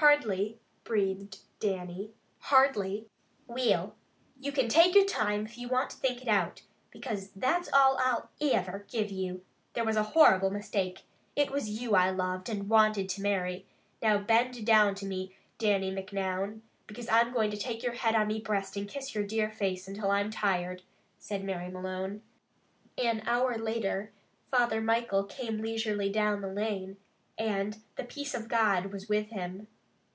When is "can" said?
4.52-4.68